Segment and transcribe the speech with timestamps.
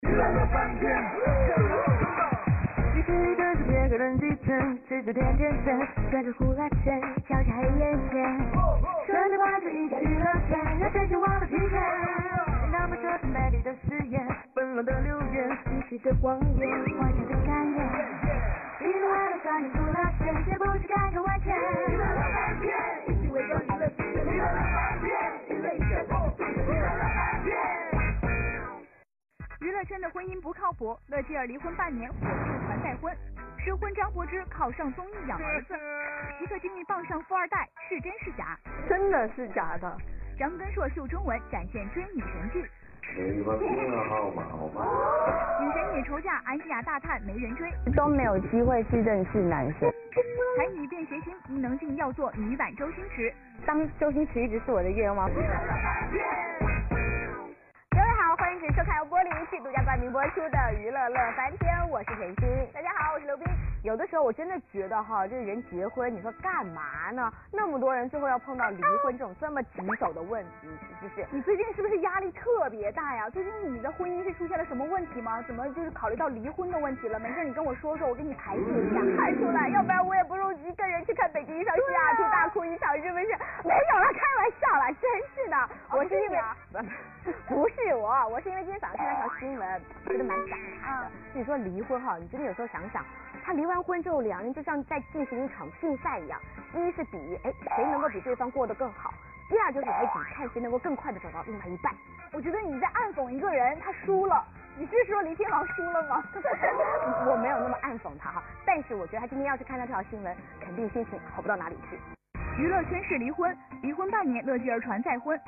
[0.00, 0.06] 你
[3.02, 5.76] 可以跟着别个人继承，吃着甜甜圈，
[6.10, 8.38] 跟着呼啦圈，跳下黑眼圈，
[9.06, 11.80] 顺着环着一家娱乐圈，让全球忘了疲倦。
[12.70, 14.24] 那么这是美丽的誓言，
[14.54, 17.78] 纷乱的流言，细细的谎言，幻想的感言。
[18.80, 21.97] 一路爱的酸甜苦辣咸，绝不是改头换面。
[30.00, 33.14] 的婚姻不靠谱，乐基儿离婚半年，火速传再婚。
[33.58, 35.74] 失婚张柏芝靠上综艺养儿子，
[36.40, 38.56] 一个经历傍上富二代，是真是假？
[38.88, 39.96] 真的是假的。
[40.38, 42.64] 张根硕秀中文展现追女神剧。
[43.16, 43.42] 女
[45.72, 49.90] 神也愁嫁，安心亚大叹没人追，都没有机会去认识男生。
[50.56, 53.32] 才女变谐星，伊能静要做女版周星驰。
[53.66, 55.28] 当周星驰一直是我的愿望。
[59.88, 62.68] 冠名播出的《娱乐乐翻天》，我是甜心。
[62.74, 63.46] 大家好，我是刘冰。
[63.84, 67.32] 有的时候我真的觉得哈，这个人结婚，你说干嘛呢？
[67.52, 70.68] 那么多人最后要碰到离婚这种这么棘手的问题，
[71.00, 71.26] 是不是？
[71.30, 73.30] 你最近是不是压力特别大呀？
[73.30, 75.40] 最近你的婚姻是出现了什么问题吗？
[75.42, 77.20] 怎么就是考虑到离婚的问题了？
[77.20, 79.00] 没事，你跟我说说，我给你排解一下。
[79.16, 83.26] 看出来，要不然我也不如一个人去看北京一场西雅图大哭一场，是不是？
[83.64, 85.68] 没有了，开玩笑了，真是的。
[85.92, 86.38] 我是因为
[87.46, 91.10] 不是我，我是因为今天早上看了条新闻，觉得蛮感慨的。
[91.32, 93.04] 你说离婚哈，你真的有时候想想，
[93.44, 96.40] 他离完婚之后，两人就像在进行一场竞赛一样，
[96.74, 99.12] 一是比哎谁能够比对方过得更好，
[99.48, 101.92] 第二就是来比看谁能够更快的找到另外一半。
[102.32, 104.44] 我觉得你在暗讽一个人，他输了。
[104.76, 106.22] 你是说李天豪输了吗？
[107.26, 111.98] 我没有那么暗讽他哈，但是我觉得他今天要是看到这条新闻，肯定心情好不到哪里去。
[112.62, 115.40] 娱乐圈是离婚，离婚半年，乐基儿传再婚。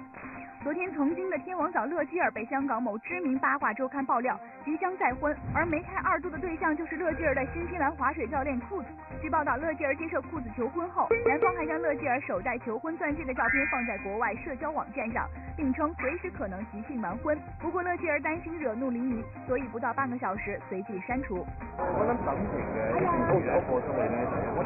[0.62, 8.89] 昨天，曾经的天王嫂乐基儿被香港某知名八卦周刊爆料即将再婚，而梅开二度的对象就是乐基儿的新西兰滑水教练裤子。
[9.22, 15.27] 据报道，乐基儿接受裤子求婚后，男方还将乐基儿手戴求婚钻戒的照片放在国外社交网站上，
[15.57, 17.39] 并称随时可能即兴完婚。
[17.58, 21.46] 不过乐基儿担心惹怒黎明，所以不到半个小时随即删除。
[21.79, 24.61] 我諗等佢嘅，到時有貨出嚟咧，我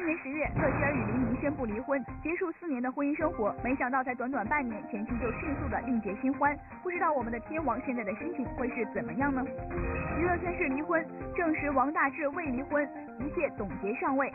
[0.00, 0.06] 今。
[0.06, 3.54] 年十月，乐基儿与黎明宣布离婚，结束四年的婚姻生活。
[3.62, 6.56] 没想到才短短半年，前妻就迅速的另结新欢。
[6.82, 9.44] 不知道我们的天王现在的心情会是怎么样呢？
[10.18, 11.06] 娱乐圈是离婚，
[11.36, 12.88] 证实王大治未离婚，
[13.18, 14.32] 一切总结上位。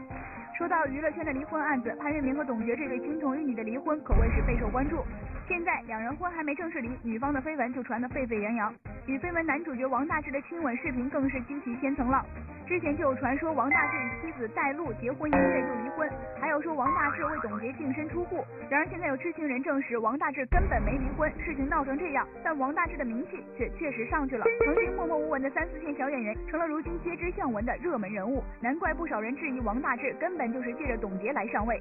[0.55, 5.03] 说到娱乐圈的离婚案子，潘粤明和董洁这对金童玉女的离婚可谓是备受关注。
[5.47, 8.73] 现在两人婚还没正式离，女方的绯闻就传得沸沸扬扬，
[9.05, 12.25] 与绯闻男主角王大治的亲吻视频更是激起千层浪。
[12.65, 16.09] 之前就有传说王大治与妻子戴璐结婚一个月就离婚，
[16.41, 18.43] 还有说王大治为董洁净身出户。
[18.71, 24.43] 然而现在有知情人证实王大治根本没离婚，事情闹成这样，但王大治的名气却确实上去了。
[24.65, 28.43] 曾经默默无闻的三四线小演员，成了如今皆知向闻的热门人物。
[28.59, 31.79] 难怪不少人质疑王大治根本就是借着董洁来上位。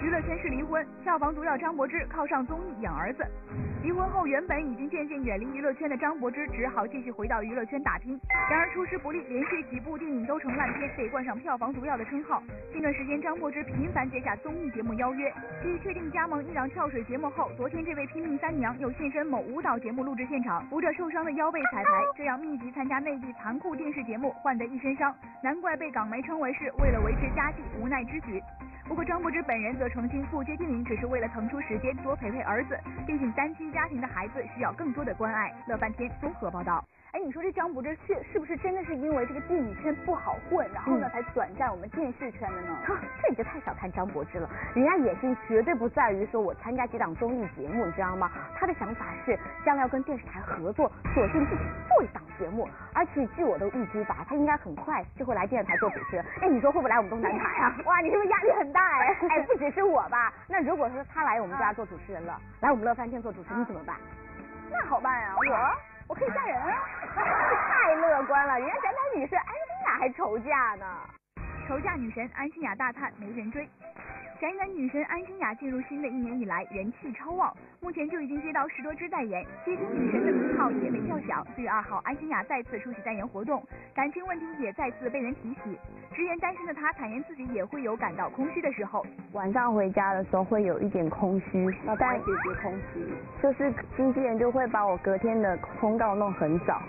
[0.00, 3.26] 娱乐圈是离婚，票房毒药张柏芝靠上综艺养儿子。
[3.82, 8.18] 离婚后，原本已经渐渐远离娱乐圈的张柏芝，只好继续回到娱乐圈打拼。
[8.48, 12.40] 然而出师不利，连续几部电影都成烂片，被冠上票房毒药的称号。
[12.72, 15.32] 近段时间，张柏芝频繁接下综艺节目邀约。
[15.62, 25.12] 继确定加盟一档跳水节目后，昨天这位拼命三娘又现身某舞蹈节目录制现场，扶着受伤的腰背彩排，这样密集参加内地残酷电视节目，换得一身伤。
[25.42, 28.40] 难怪被港媒称为是为了维持家计无奈之举。
[28.88, 35.52] 不过张柏芝本人则澄清，不接电影只是为了腾出时间多陪陪儿子，毕竟单亲家庭的孩子需要更多的关爱。
[35.66, 36.82] 乐翻天综合报道。
[37.18, 42.78] 哎，你说这张柏芝是是不是真的是因为这个电影圈不好混，然后呢才转战我们电视圈的呢？
[42.86, 48.30] 哈，这你就太小看张柏芝了，人家野心绝对不在于说我参加几档综艺节目，你知道吗？
[48.54, 49.36] 他的想法是
[49.66, 52.68] 将来要跟电视台合作，索性自己做一档节目。
[52.94, 56.24] 而且据我的预估吧，他应该很快就会来电视台做主持人。
[56.40, 57.74] 哎，你说会不会来我们东南台啊？
[57.84, 59.06] 哇，你是不是压力很大哎？
[59.28, 60.32] 哎，不只是我吧？
[60.48, 63.96] 那如果说他来我们家做主持人了，来我们乐翻天做主持人，你怎么办？
[64.70, 65.42] 那好办呀，我
[66.08, 66.72] 我可以嫁人啊！
[67.14, 70.86] 太乐观了，人家宅男女神安心雅还愁嫁呢。
[71.66, 73.68] 愁嫁女神安心雅大叹没人追。
[74.40, 81.44] 宅男女神安心雅进入新的一年以来人气超旺，目前就已经接到十多支代言，接近女神的名号也没叫响。
[81.56, 83.60] 四月二号，安心雅再次出席代言活动，
[83.92, 85.76] 感情问题也再次被人提起。
[86.14, 93.04] 直言单身的她坦言自己也会有感到空虚的时候，晚上回家的时候会有一点空虚，但解决空虚，
[93.42, 96.80] 就是经纪人就会把我隔天的通告弄很早。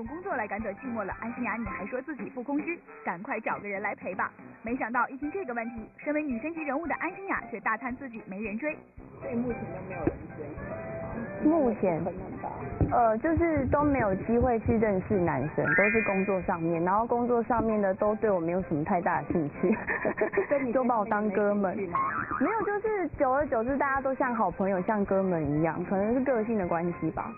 [0.00, 4.32] 用工作来赶走寂寞了，安心雅你还说自己不空虚，赶快找个人来陪吧。
[4.62, 8.74] 没想到一听这个问题，身为女神级人物的安心雅却大叹自己没人追。
[9.20, 10.46] 所以目前都没有人追。
[11.44, 12.02] 目前
[12.90, 19.76] 呃，就是都没有机会去认识男生，都是工作上面，然后工作上面的都对我没有什么太大的兴趣，
[20.72, 21.76] 都把我当哥们。
[21.76, 27.30] 没有，就是久而久之，大家都像好朋友，像哥们一样，可能是个性的关系吧。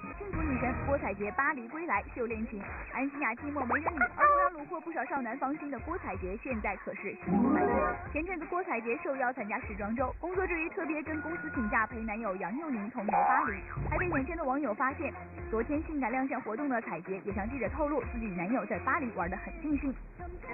[0.42, 2.60] 女神郭采洁巴黎归来秀恋情，
[2.92, 7.76] 安心雅寂寞没人理，而同样虏获不少少男芳心的郭采洁，现在可是幸福满点。
[8.12, 13.54] 前阵子郭采洁受邀参加时装周，工作之余特别跟公司请假陪男友杨佑宁同游巴黎，
[13.88, 15.12] 还被眼尖的网友发现。
[15.50, 19.94] 昨天性感亮相活动的采洁也向记者透露，自己男友在巴黎玩得很尽兴。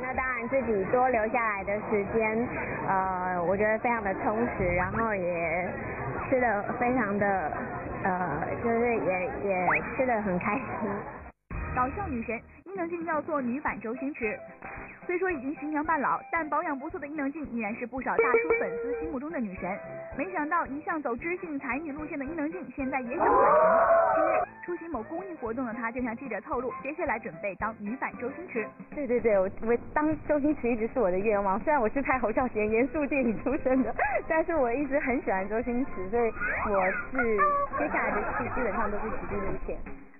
[0.00, 2.48] 那当然自己多留下来的时间，
[2.86, 5.72] 呃，我觉得非常的充实，然后也
[6.28, 7.52] 吃的非常的，
[8.04, 9.66] 呃，就是也也
[9.96, 11.27] 吃的很开心。
[11.74, 14.38] 搞笑女神伊能静要做女版周星驰。
[15.06, 19.78] 虽说已经徐娘半老，但保养不错的伊能静依然是不少大叔粉丝心目中的女神。
[20.16, 23.62] 没想到一向走知性才女路线的伊能静，现在也想转型。
[24.16, 28.66] 今日出席某公益活动的她，就向记者透露，接下来准备当女版周星驰。
[28.94, 31.58] 对对对，我我当周星驰一直是我的愿望。
[31.60, 33.94] 虽然我是拍侯孝贤严肃电影出身的，
[34.28, 37.36] 但是我一直很喜欢周星驰，所以我是
[37.78, 39.78] 接下来的戏基本上都是喜剧路线。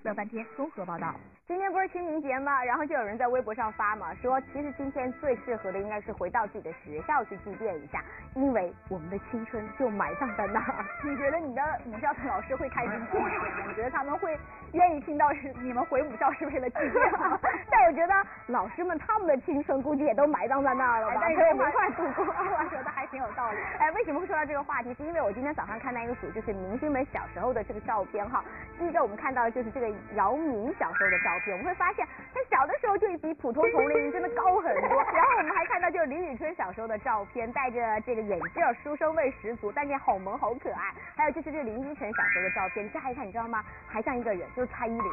[0.09, 1.13] 乐翻天综合报道。
[1.45, 2.63] 今天不是清明节吗？
[2.63, 8.03] 然后就有人在微博上发嘛，说其实今天最适合的应该是回到自己的学校去祭奠一下，
[8.33, 10.85] 因为我们的青春就埋葬在那儿。
[11.05, 13.07] 你觉得你的母校的老师会开心吗？
[13.67, 14.35] 我觉得他们会
[14.73, 17.39] 愿意听到是你们回母校是为了祭奠？
[17.69, 18.13] 但我觉得
[18.47, 21.21] 老师们他们的青春估计也都埋葬在那儿了吧？
[21.21, 23.57] 但是没快度过，我觉得还挺有道理。
[23.79, 24.91] 哎，为什么会说到这个话题？
[24.95, 28.43] 是因为我今天早上看到一个组，就是明星们小时候的这个照片哈。
[28.77, 32.05] 第一个我们看到的就是这个姚明小时候的照片，我们会发现。
[32.33, 40.93] 他小的时候就比普通同龄人真的高很多，然后我们还看到就是李宇春小时候的照片，戴着这个眼镜，书生味十足，但是好萌好可爱。
[41.15, 43.63] 还有就是这林依晨小时候的照片，乍一看你知道吗？
[43.87, 45.11] 还像一个人，就是蔡依林。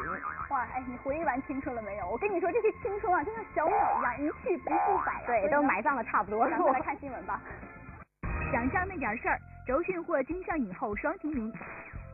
[0.49, 2.07] 哇，哎，你回忆完青春了没有？
[2.07, 5.15] 我跟你说，这些青春啊，就像小鸟一样，一去不复返。
[5.25, 6.57] 对，都埋葬的差不多了。
[6.59, 7.41] 我们来看新闻吧。
[8.53, 9.37] 想象那点事儿，
[9.67, 11.51] 周迅获金像影后双提名。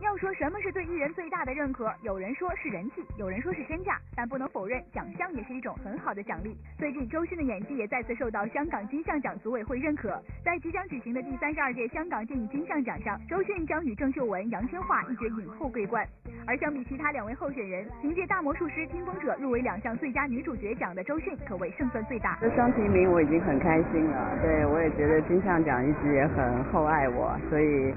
[0.03, 6.57] 要说什么是对艺人最大的认可，有人说是人气，有人说是身价，但不能否认，奖项也是一种很好的奖励。
[6.77, 10.21] 最近，周迅的演技也再次受到香港金像奖组委会认可。
[10.43, 16.05] 在即将举行的第三十二届香港电影金像奖上，周迅将与郑秀文、杨千嬅一决影后桂冠。
[16.45, 22.37] 而相比其他两位候选人，凭借《大魔术师听风者》入围两项最佳女主角奖的周迅，可谓胜算最大。
[22.41, 27.93] 这双提名我已经很开心了，对我也觉得金像奖一直也很厚爱我，所以。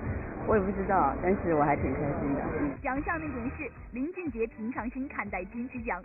[0.49, 2.41] 我也不知道，但是我还挺开心的。
[2.83, 6.01] 奖项那点是，林俊杰平常心看待金曲奖。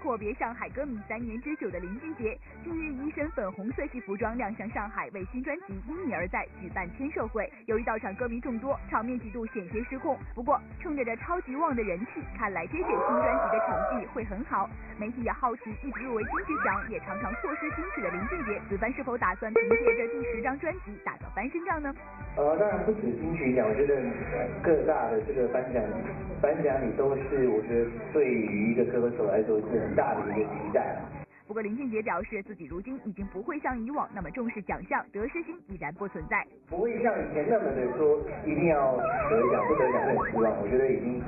[0.00, 7.50] 阔别上海歌迷三年之久的林俊杰，近日一身粉红色系服装亮相上海，为新专辑《因你而在》举办签售会。
[7.66, 10.18] 由于到场歌迷众多，场面几度险些失控。
[10.34, 14.68] 不过，冲着这超级旺的人气，看来这届新专辑的成绩会很好。
[14.98, 21.94] 媒体也好奇，一直入围金曲奖也常常错失金曲的林俊杰，此番是否打算凭借这第十张专辑打个翻身仗呢？
[22.36, 24.00] 呃，当然不止金曲奖，我觉得
[24.62, 25.82] 各大的这个颁奖
[26.40, 29.89] 颁奖礼都是，我觉得对于一个歌手来说是。
[29.94, 31.00] 大的一个期待了
[31.46, 36.46] 不过林俊杰表示，自己如今已经不会像以往那么重视奖项，得失心已然不存在。
[36.68, 40.52] 不会像以前那么的说一定要得奖，不得奖很失望。
[40.62, 41.18] 我觉得已经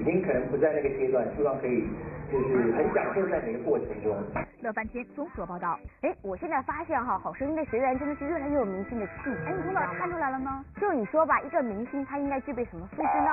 [0.00, 1.86] 已经可能不在那个阶段，希望可以
[2.32, 4.16] 就是很享受在每个过程中。
[4.60, 5.78] 乐翻天综合报道。
[6.00, 9.36] 哎，我现在发现哈，好声音的学员真的是越来越有明星的气质。
[9.46, 10.64] 哎，你从哪看出来了呢？
[10.80, 13.30] 就你说吧，一个明星他应该具备什么素质呢？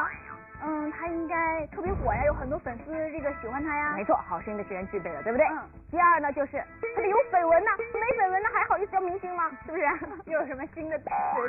[0.64, 3.94] 嗯，他应该特别火呀，有很多粉丝这个喜欢他呀。
[3.96, 5.46] 没错，好声音的学员具备了，对不对？
[5.48, 5.60] 嗯。
[5.92, 6.64] 第二呢，就是
[6.96, 9.50] 他得有绯闻呐，没绯闻那还好意思叫明星吗？
[9.66, 9.84] 是不是？
[10.32, 11.00] 又有什么新的？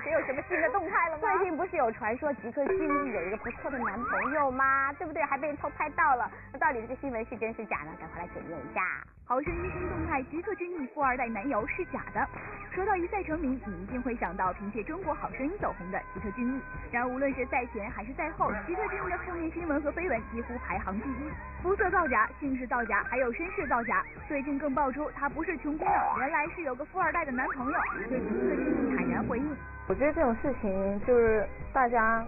[0.02, 1.22] 谁有什么新的动态了吗？
[1.36, 4.92] 最近不是有传说吉克隽逸有一个不错的男朋友吗？
[4.94, 5.22] 对不对？
[5.24, 7.92] 还被人偷拍到了，那到底这个新闻是真是假呢？
[8.00, 8.80] 赶快来检验一下。
[9.24, 12.28] 好声音新动态，吉克隽逸富二代男友是假的。
[12.72, 16.60] 说到一赛成名，你一定会想到凭借中国好声音走红的吉克隽逸。
[16.90, 21.30] 然而无论是赛前还是赛后，吉克隽逸的负面新闻和绯闻几乎排行第一，
[21.62, 24.04] 肤色造假、姓氏造假，还有身世造假。
[24.28, 27.78] 最近更爆出她不是穷姑娘，原来是有个富二代的男朋友。
[28.08, 32.22] 对，吉克隽逸坦然回应：我觉得这种事情就是大家。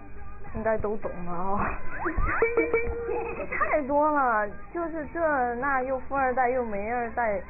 [0.56, 1.58] 应该都懂了哦，
[3.70, 7.40] 太多了，就是这那又富二代又没二代，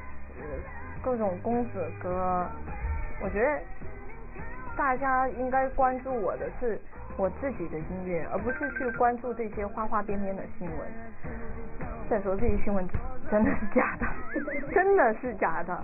[1.02, 2.46] 各种公子哥，
[3.22, 3.60] 我觉得
[4.76, 6.80] 大家应该关注我的是
[7.16, 10.78] 我自己的音乐，而不是去关注这些花花边边的新闻。
[12.08, 12.86] 再说这些新闻
[13.30, 14.06] 真的是假的，
[14.72, 15.82] 真的是假的。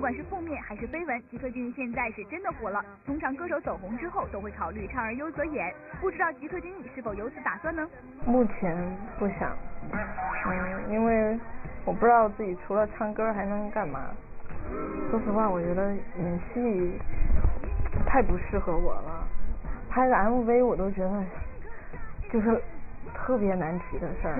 [0.00, 2.82] 不管是负面还是绯闻，吉克隽逸现在是真的火了。
[3.04, 7.86] 通常歌手走红之后都会考虑唱而优则演，不知道吉克隽逸是否有此打算呢？
[8.24, 8.74] 目前
[9.18, 9.54] 不想，
[9.92, 10.00] 嗯，
[10.90, 11.38] 因为
[11.84, 14.00] 我不知道自己除了唱歌还能干嘛。
[15.10, 16.98] 说实话，我觉得演戏
[18.06, 19.28] 太不适合我了，
[19.90, 21.24] 拍个 MV 我都觉得
[22.32, 22.58] 就是
[23.12, 24.36] 特别难提的事儿。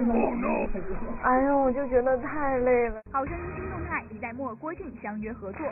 [1.23, 3.02] 哎呀，我就觉得太累了。
[3.12, 3.45] 好声音
[4.11, 5.67] 李代沫、郭靖相约合作。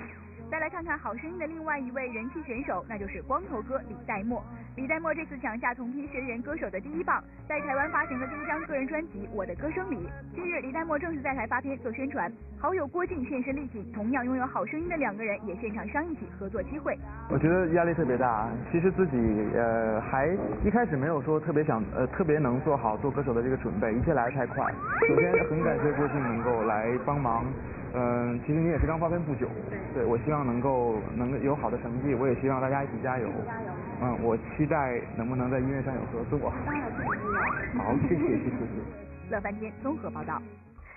[0.48, 4.42] 再来看看好声音的另外一位人气选手，那就是光头哥李代沫。
[4.76, 9.96] 李代沫这次抢下同批学员歌手的第一棒，在台湾发行了第一张个人专辑《我的歌声里》。
[10.34, 16.96] 近日，李代沫正式在台发片做宣传，好友郭靖现身力挺，同样拥有好声音的两个人也现场商议起合作机会。
[17.28, 19.18] 我觉得压力特别大，其实自己
[19.54, 20.28] 呃还
[20.64, 24.72] 一开始没有说特别想呃特别能做好做歌手的这个准备，一切来得太快。
[25.08, 27.44] 首先很感谢郭靖能够来帮忙。
[27.94, 29.48] 嗯，其实你也是刚发片不久，
[29.94, 33.26] 对我希望能够能有好的成绩，我也希望大家一起加油。
[33.46, 33.68] 加油。
[34.00, 36.50] 嗯，我期待能不能在音乐上有合作。
[36.50, 39.30] 好，谢谢谢谢谢谢。
[39.30, 40.40] 乐翻天综合报道。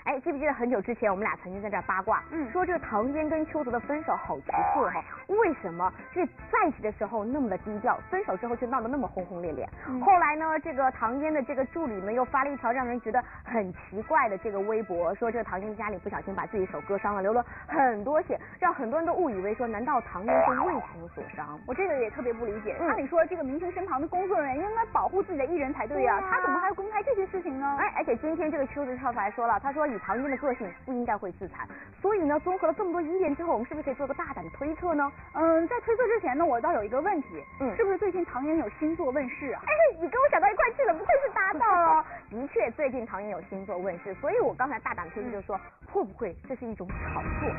[0.04, 5.04] 哎，记不记得很久之前我们俩曾经在这八卦，嗯，说这个唐嫣跟邱泽的分手好奇特哈？
[5.28, 9.70] 为什么这在一起的时候那么的低调，分手之后却闹得那么轰轰烈烈？
[10.04, 21.60] 后来呢，这个唐嫣的这个助理呢又发了一条让人觉得很奇怪的这个微博，说这个唐嫣家里不小心把自己手割伤了，流了很多血，让很多人都误以为说难道唐嫣是为情所伤？
[21.68, 27.78] 我这个也特别不理解，按理说这个明星身旁的工作人员应该保护自己的艺人才对呀，他怎么还要公开这些事情呢？
[27.80, 29.91] 哎，而且今天这个邱泽跳出来说了，他说。
[29.94, 31.68] 以唐嫣的个性，不应该会自残。
[32.02, 35.12] 所以呢，综合了这么多疑点之后，我们是不是可以做个大胆的推测呢？
[35.34, 39.62] 嗯，在推测之前呢，我倒有一个问题，嗯，是不是最近唐嫣有新作问世啊？
[39.66, 42.06] 哎，你跟我想到一块去了，不愧是搭档哦。
[42.30, 45.60] 的确，最近唐嫣有新作问世，所以我刚才大胆推测就说，
[45.92, 47.52] 会不会这是一种炒作？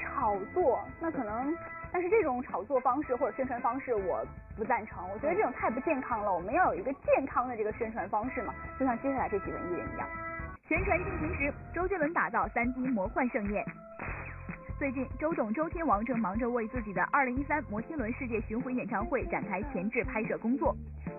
[0.00, 0.80] 炒作？
[1.00, 1.56] 那可能，
[1.92, 4.24] 但是这种炒作方式或者宣传方式，我
[4.56, 5.02] 不赞成。
[5.12, 6.32] 我觉得这种太不健康了。
[6.32, 10.06] 我们要有一个健康的这个宣传方式嘛，就像接下来这几位艺人一样。
[10.72, 13.62] 宣传进行时，周杰伦打造三 D 魔幻盛宴。
[14.78, 20.74] 最近，周董周天王正忙着为自己的2013摩天轮世界巡回演唱会展开前置拍摄工作。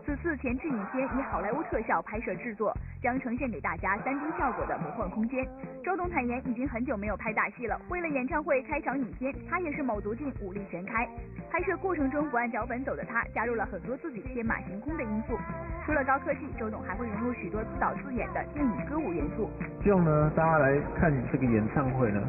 [0.05, 5.47] 此次前置影片以好莱坞特效拍摄制作，将呈现给大家 3D 效果的魔幻空间。
[5.81, 11.07] 周董坦言，已经很久没有拍大戏了，为了演唱会开场影片，他也是卯足劲，武力全开。
[11.49, 15.37] 拍摄过程中不按脚本走的他，加入了很多自己天马行空的因素。
[15.85, 19.49] 除了高科技，周董还会融入许多自导自演的电影歌舞元素。
[19.83, 22.21] 希望呢，大家来看这个演唱会呢，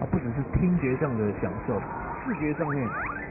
[0.00, 1.78] 啊，不只是听觉上的享受，
[2.24, 2.88] 视觉上面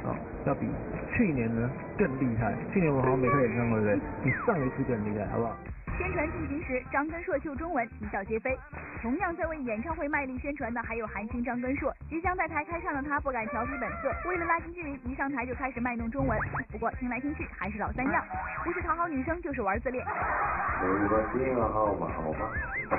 [0.08, 0.68] 啊，要比
[1.16, 2.54] 去年呢更厉害。
[2.74, 4.24] 去年我好像没开演唱会，对不对？
[4.24, 5.56] 比上一次更厉害，好不好？
[5.98, 8.56] 宣传进行时，张根硕秀中文，啼笑皆非。
[9.02, 11.92] 同样在为演唱会卖力宣传的还有韩星张根硕。
[12.08, 16.38] 即将在台开唱的他不敢调皮本色，为了拉近距离，一上台就开始卖弄中文。
[16.72, 18.24] 不过听来听去还是老三样，
[18.64, 20.06] 不是讨好女生就是玩自恋。
[20.06, 22.48] 我的电话号码好吗？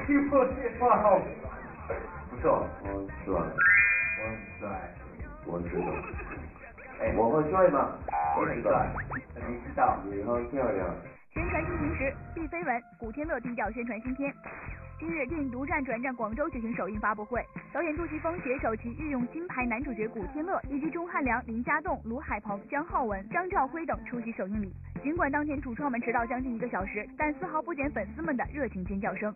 [0.06, 0.28] 电
[0.80, 1.24] 话号码
[2.30, 3.32] 不错，我帅，
[4.18, 4.20] 我
[4.58, 4.68] 帅，
[5.46, 6.47] 我知道。
[7.00, 7.94] 哎，我很帅吗？
[8.36, 8.84] 我知道，
[9.46, 10.88] 你知道，你很漂亮。
[11.32, 14.34] 宣传进行时，毕飞文、古天乐低调宣传新片。
[14.98, 17.40] 今日电影《独占》转战广州举行首映发布会，
[17.72, 24.74] 导演杜琪峰携手其御用金牌男主角古天乐以及钟汉良、林家栋、卢海鹏、姜浩文、张兆辉等出席首映礼。
[25.00, 29.32] 尽管当天主创们迟到将近一个小时，但丝毫不减粉丝们的热情尖叫声。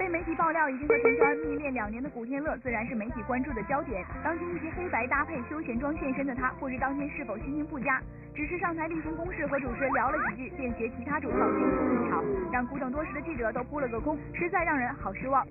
[0.00, 4.02] 被媒体爆料已经和陈川蜜恋两年的古天乐，自然是媒体关注的焦点。
[4.24, 8.00] 当今一袭黑白搭配休闲装现身的他，不知当天是否心情不佳，
[8.34, 15.46] 只是上台例行公事和主持人聊了几句，便携其他主创进入一场，让苦等多时的记者都扑了个空，实在让人好失望。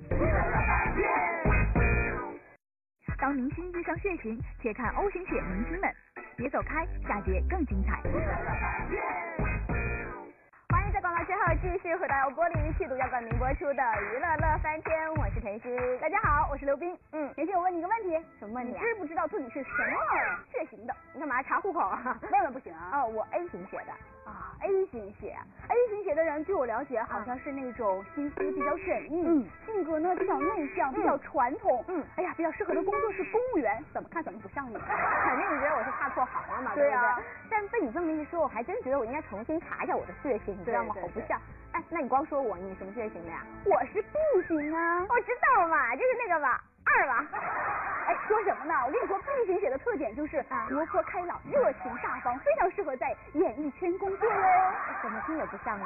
[3.19, 5.93] 当明星遇上血型，且看 O 型血明星们，
[6.35, 8.01] 别走开，下节更精彩。
[11.29, 15.77] 在广告之后，继续回到由玻璃仪器独家冠名播出的娱乐乐翻天，我是甜心。
[16.01, 16.97] 大家好，我是刘冰。
[17.11, 18.73] 嗯，甜心，我问你一个问题，什么问题？
[18.79, 19.95] 知不知道自己是什么
[20.51, 20.95] 血型的？
[21.13, 22.19] 你干嘛查户口啊？
[22.31, 22.89] 问问不行啊。
[22.93, 23.93] 哦，我 A 型血的。
[24.25, 25.35] 啊，A 型血
[25.67, 34.77] ，A 型血的人，据我了解，好像是那种心思比较缜密，嗯，性格呢比较内向，比较传统，嗯，哎呀，比较适合的工作是公务员，怎么看怎么不像你，
[35.79, 37.23] 我是怕错行了嘛，对不对？
[37.49, 40.93] 但被你这么一说，我还真觉得我应该重新查一下我的血型，你知道吗？
[40.99, 41.39] 好不像。
[41.71, 43.41] 哎，那你光说我，你什么血型的呀？
[43.63, 44.17] 我是 B
[44.47, 46.59] 型啊，我知道嘛，就是那个嘛。
[46.85, 47.23] 二娃，
[48.07, 48.73] 哎，说什么呢？
[48.85, 54.73] 我跟你说，B 型血的特点就是活泼开朗、热情大方，非常适合在演艺圈工作哟。
[55.01, 55.83] 怎么听也不像你。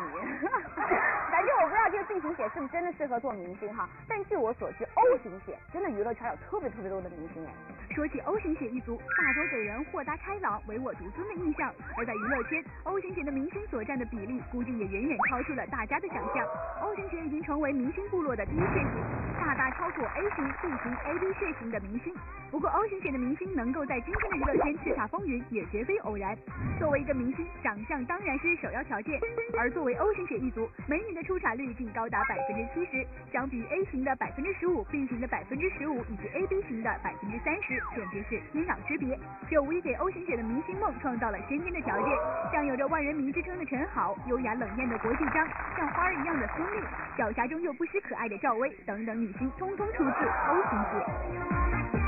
[0.47, 0.51] 赶
[1.31, 7.51] 反正我不知道这个 B 型血是不是真的适合做明星哈，但据我所知，O 型血真的娱乐圈有特别特别多的明星哎。
[7.93, 16.47] 说起 O 型血一族，大多给人豁达开朗、唯我独尊的印象，而在娱乐圈，O 型血的明星所占的比例，估计也远远超出了大家的想象。
[16.81, 19.03] O 型血已经成为明星部落的第一血型，
[19.39, 22.13] 大大超过 A 型、B 型、AB 血型的明星。
[22.51, 26.37] 不过 O 型血的明星能够在今天的娱乐圈叱咤风云，也绝非偶然。
[26.79, 29.19] 作为一个明星，长相当然是首要条件，
[29.57, 37.81] 而作为 O 型血一族，美女的出产率竟高达百分之七十，相比 A 型的百分之十五、B 型的百分之十五以及 AB 型的百分之三十。
[37.95, 39.17] 简直是天壤之别，
[39.49, 42.07] 这无疑给 O 型血的明星梦创造了先天的条件。
[42.51, 46.83] 像有着万人迷之称的陈好，优雅冷艳的国际章，像花儿一样的孙俪，
[47.17, 52.02] 狡黠中又不失可爱的赵薇等等女星，通通出自 O 型血。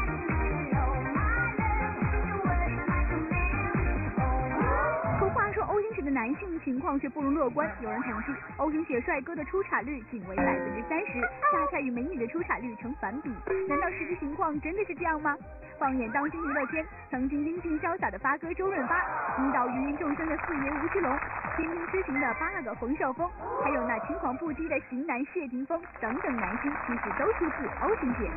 [6.16, 11.20] 男性情况却不容乐观，有人统计，O 型血帅哥的出场率仅为百分之三十，
[11.52, 13.30] 恰恰与美女的出场率成反比。
[13.68, 15.36] 难道实际情况真的是这样吗？
[15.78, 18.96] 放眼当今娱乐圈，曾经英俊潇洒的发哥周润发，
[19.44, 21.12] 引导芸芸众生的四爷吴奇隆，
[21.58, 23.30] 天天痴情的八阿哥冯绍峰，
[23.62, 28.32] 还有那轻狂不羁的型男谢霆锋等等男星，其实都出自 O 型血。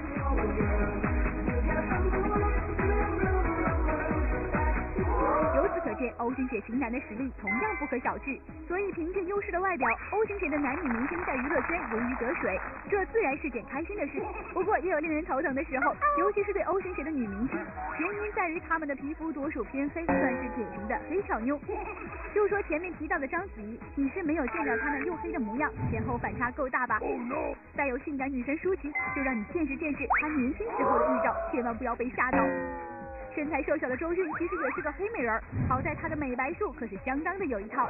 [5.88, 8.38] 可见，O 型血型男的实力同样不可小觑。
[8.68, 14.20] 所以凭借优势的外表，O 型血的男女明星在娱乐圈如鱼得水，这自然是件开心的事。
[14.52, 17.58] 不过也有令人头疼的时候，尤其是对 O 型血的女明星，
[17.98, 21.58] 原因在于她们的皮肤多数偏黑，算是典型的黑巧妞。
[22.34, 27.00] 就说前面提到的章子怡，你是没有见到她那黝黑的模样，前后反差够大吧？
[27.74, 32.38] 再有性感女神舒淇，就让你见识见识她年轻时候的预兆，千万不要被吓到。
[33.38, 37.88] 身材瘦小的周迅其实也是个黑美人，好在她的美白术可是相当的有一套。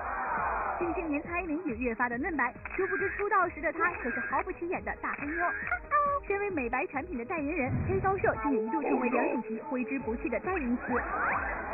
[0.79, 5.43] 近些年蔡依林也越发的嫩白，殊不知出道时的她可是毫不起眼的大黑妞。
[6.27, 10.83] 身为美白产品的代言人，黑高瘦竟一度成为梁咏琪挥之不去的代名词。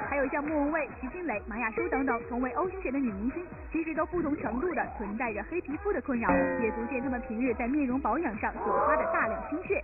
[0.09, 6.31] 还有像莫文蔚、徐静蕾、马雅舒等等同为 O 型血的女明星，其实都不同程度的存在着黑皮肤的困扰，
[6.63, 9.83] 也足见她们平日在面容保养上所花的大量心血。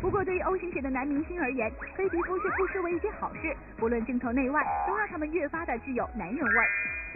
[0.00, 3.56] 不过，对于 O 型血的男明星而言，黑皮肤却不失为一件好事。
[3.76, 6.54] 不论镜头内外，都让他们越发的具有男人味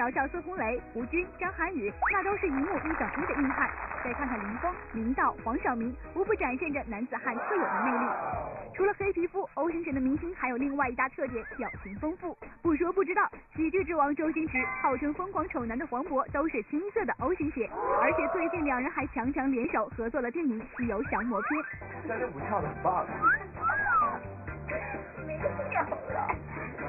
[0.00, 0.10] 儿。
[0.10, 3.68] 瞧瞧孙红雷、吴军、张涵予，那都是一幕一等一的硬汉。
[4.02, 8.06] 再看看林峰、明道、黄晓明，无不展现着男子汉特有的魅力。
[8.74, 12.34] 除了黑皮肤，O 型血的明星还有另外一大特点，表情丰富。
[12.62, 17.68] 不说不知道，喜剧之王周星驰，号称疯狂丑男的黄渤，都是青涩的 O 型血。
[18.00, 21.60] 而且最近两人还强强联手合作了电影《西游降魔篇》。
[22.06, 23.06] 今天舞跳的很棒。
[25.26, 25.42] 没有
[26.14, 26.28] 了，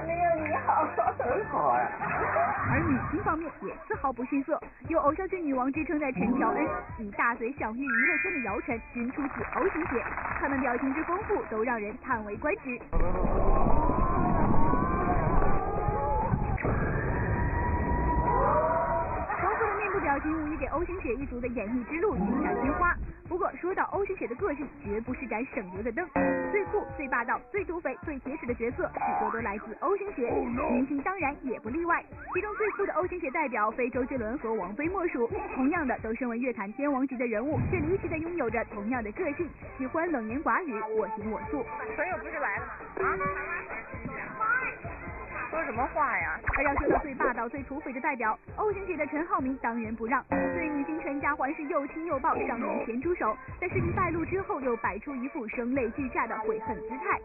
[0.08, 0.21] 没
[0.52, 0.86] 你好。
[1.18, 1.88] 很好哎。
[2.70, 4.60] 而女星方面也丝毫不逊色，
[4.90, 6.68] 有偶像剧女王之称的陈乔恩，
[7.00, 10.04] 以大嘴享誉娱乐圈的姚晨，均出自 O 型血。
[10.42, 12.78] 她们表情之丰富，都让人叹为观止。
[20.12, 22.94] 表情无疑给 O 型血一族的演艺之路锦上添花。
[23.30, 26.06] 不过说到 O 型血的个性，绝不是盏省油的灯。
[26.52, 30.30] 最酷、最霸道、最土匪、最铁齿的角色，许多都来自 O 型血。
[30.30, 32.04] 明星当然也不例外。
[32.34, 35.32] 其中最酷的 O 型血代表，非周杰伦和王菲莫属。
[35.56, 41.64] 同样的，都身为乐坛天王级的人物，却离奇的拥有着同样的个性，喜欢冷言寡语，我行我素。
[41.96, 43.08] 朋友不是来了吗？
[43.08, 43.16] 啊？
[45.72, 46.38] 说什么话呀？
[46.58, 57.22] 而要说到最霸道、最土匪的代表，O 型血的陈浩民当仁不让，对女星陈嘉环是又亲又抱，上演前出手，在事情败露之后，又摆出一副声泪俱下的悔恨姿态。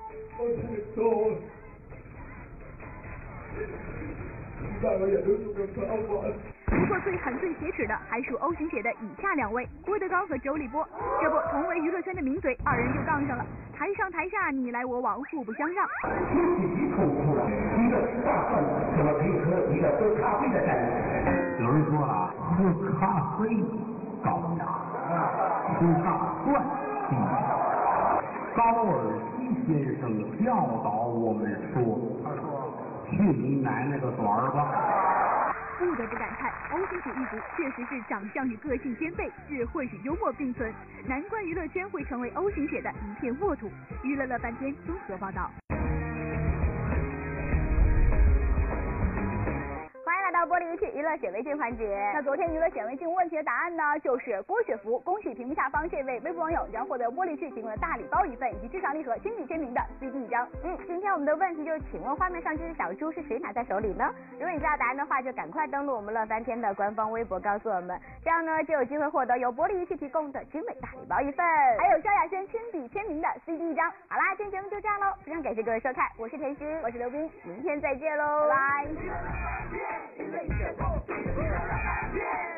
[6.67, 10.89] 不过最狠最挟持的还属 O 型姐的以下两位，郭德纲和周立波。
[11.21, 13.45] 这不，同为娱乐圈的名嘴，二人就杠上了。
[13.77, 15.85] 台上台下你来我往，互不相让。
[18.25, 18.65] 大蒜
[18.97, 20.87] 怎么可以喝一个喝咖啡的概念
[21.61, 22.65] 有人说啊，喝
[22.99, 23.49] 咖啡
[24.23, 24.29] 高
[24.59, 24.63] 雅，
[25.79, 26.07] 吃大
[26.45, 26.63] 蒜
[27.09, 27.17] 低。
[28.57, 28.93] 高尔
[29.37, 31.77] 基先生教导我们说，
[33.11, 35.53] 去你奶奶个短儿吧！
[35.79, 40.73] 不得不感叹，O 型血一族确实是长相与个性兼备，智慧与幽默并存，
[41.07, 43.71] 难怪娱乐圈会成为 O 型血的一片沃土。
[44.03, 45.51] 娱乐乐半天综合报道。
[50.67, 52.11] 欢迎来到玻璃璃仪器娱乐显微镜环节。
[52.13, 54.99] 那昨天娱乐显微镜问题的答案呢，就是郭雪芙。
[55.01, 60.47] 恭喜屏幕下方这位微博网友将获得玻璃器提供的大礼包一份，以及至强礼盒亲笔签名的 CD 一张。
[60.65, 64.13] 嗯，今天我们的问题就是，请问画面上这只小猪是谁拿在手里呢？
[64.33, 71.47] 如果你知道答案的话，就赶快登录我们乐翻天的官方微博告诉我们，这样呢就有机会获得由玻璃器提供的精美大礼包一份，
[71.79, 73.89] 还有萧亚轩亲笔签名的 CD 一张。
[74.09, 80.56] 好啦，今天节目就这样喽，非常感谢各位收看，我是甜心，我是刘冰，明天再见喽，拜拜。
[80.59, 82.56] Yeah.